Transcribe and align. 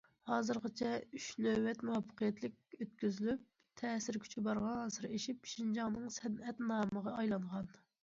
ھازىرغىچە 0.27 0.87
ئۈچ 1.17 1.27
نۆۋەت 1.47 1.83
مۇۋەپپەقىيەتلىك 1.89 2.57
ئۆتكۈزۈلۈپ، 2.79 3.45
تەسىر 3.83 4.21
كۈچى 4.27 4.47
بارغانسېرى 4.51 5.15
ئېشىپ، 5.15 5.55
شىنجاڭنىڭ 5.55 6.13
سەنئەت 6.21 6.69
نامىغا 6.75 7.19
ئايلانغان. 7.23 7.75